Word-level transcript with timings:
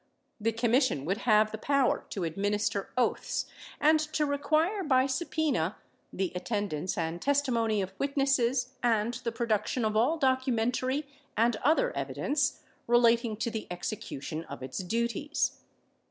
The 0.39 0.51
Commission 0.51 1.05
would 1.05 1.19
have 1.29 1.51
the 1.51 1.59
power 1.59 2.07
to 2.09 2.23
administer 2.23 2.89
oaths 2.97 3.45
and 3.79 3.99
to 3.99 4.25
require 4.25 4.83
by 4.83 5.05
subpena 5.05 5.75
the 6.11 6.31
attendance 6.33 6.97
and 6.97 7.21
testimony 7.21 7.83
of 7.83 7.93
witnesses 7.99 8.73
and 8.81 9.13
the 9.13 9.31
production 9.31 9.85
of 9.85 9.95
all 9.95 10.17
documentary 10.17 11.07
and 11.37 11.55
other 11.57 11.95
evidence 11.95 12.63
relating 12.87 13.37
to 13.37 13.51
the 13.51 13.67
execution 13.69 14.43
of 14.45 14.63
its 14.63 14.79
duties. 14.79 15.59